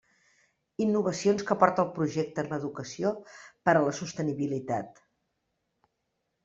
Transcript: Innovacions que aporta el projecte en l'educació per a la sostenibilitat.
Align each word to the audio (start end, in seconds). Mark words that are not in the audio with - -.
Innovacions 0.85 1.45
que 1.49 1.53
aporta 1.57 1.85
el 1.85 1.91
projecte 1.99 2.45
en 2.45 2.49
l'educació 2.55 3.13
per 3.69 3.77
a 3.77 3.87
la 3.91 3.95
sostenibilitat. 4.01 5.03